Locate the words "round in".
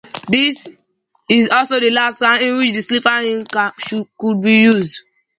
2.21-2.57